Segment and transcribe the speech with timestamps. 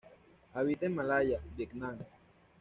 [0.55, 1.99] Habita en Malaya, Vietnam.